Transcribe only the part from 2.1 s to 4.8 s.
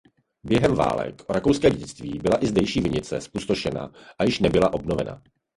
byla i zdejší vinice zpustošena a již nebyla